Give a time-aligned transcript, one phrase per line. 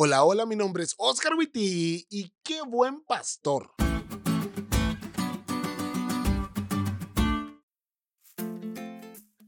[0.00, 3.72] Hola, hola, mi nombre es Oscar Witty y qué buen pastor.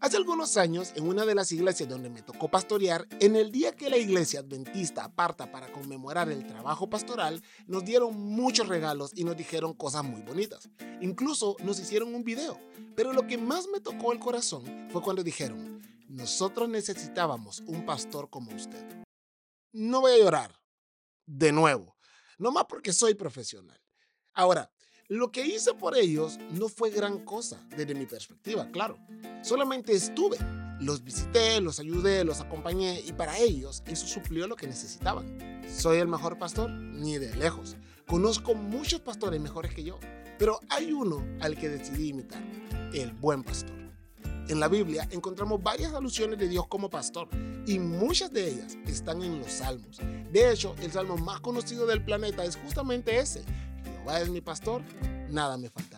[0.00, 3.76] Hace algunos años, en una de las iglesias donde me tocó pastorear, en el día
[3.76, 9.22] que la iglesia adventista aparta para conmemorar el trabajo pastoral, nos dieron muchos regalos y
[9.22, 10.68] nos dijeron cosas muy bonitas.
[11.00, 12.58] Incluso nos hicieron un video.
[12.96, 18.28] Pero lo que más me tocó el corazón fue cuando dijeron, nosotros necesitábamos un pastor
[18.30, 19.00] como usted
[19.72, 20.60] no voy a llorar.
[21.26, 21.96] De nuevo.
[22.38, 23.80] No más porque soy profesional.
[24.32, 24.70] Ahora,
[25.08, 28.96] lo que hice por ellos no fue gran cosa desde mi perspectiva, claro.
[29.42, 30.38] Solamente estuve,
[30.80, 35.62] los visité, los ayudé, los acompañé y para ellos eso suplió lo que necesitaban.
[35.68, 36.70] ¿Soy el mejor pastor?
[36.70, 37.76] Ni de lejos.
[38.06, 39.98] Conozco muchos pastores mejores que yo,
[40.38, 42.42] pero hay uno al que decidí imitar,
[42.92, 43.79] el buen pastor.
[44.48, 47.28] En la Biblia encontramos varias alusiones de Dios como pastor
[47.66, 49.98] y muchas de ellas están en los salmos.
[50.32, 53.42] De hecho, el salmo más conocido del planeta es justamente ese.
[53.84, 54.82] Jehová es mi pastor,
[55.28, 55.89] nada me faltará.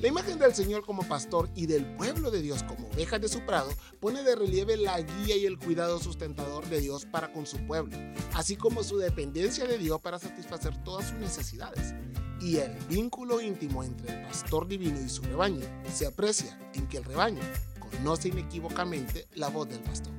[0.00, 3.44] La imagen del Señor como pastor y del pueblo de Dios como ovejas de su
[3.44, 3.70] prado
[4.00, 7.94] pone de relieve la guía y el cuidado sustentador de Dios para con su pueblo,
[8.32, 11.94] así como su dependencia de Dios para satisfacer todas sus necesidades.
[12.40, 16.96] Y el vínculo íntimo entre el pastor divino y su rebaño se aprecia en que
[16.96, 17.42] el rebaño
[17.78, 20.14] conoce inequívocamente la voz del pastor.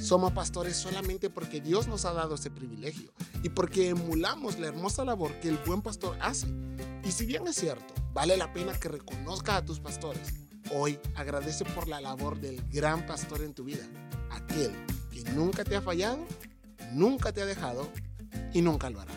[0.00, 5.04] Somos pastores solamente porque Dios nos ha dado ese privilegio y porque emulamos la hermosa
[5.04, 6.46] labor que el buen pastor hace.
[7.04, 10.34] Y si bien es cierto, vale la pena que reconozcas a tus pastores,
[10.74, 13.88] hoy agradece por la labor del gran pastor en tu vida,
[14.32, 14.72] aquel
[15.12, 16.26] que nunca te ha fallado,
[16.90, 17.88] nunca te ha dejado
[18.52, 19.14] y nunca lo hará.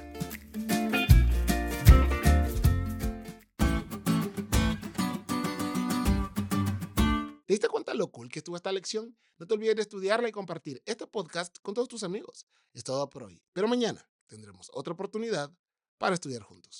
[7.47, 9.17] ¿Te diste cuenta lo cool que estuvo esta lección?
[9.39, 12.45] No te olvides de estudiarla y compartir este podcast con todos tus amigos.
[12.71, 15.51] Es todo por hoy, pero mañana tendremos otra oportunidad
[15.97, 16.71] para estudiar juntos.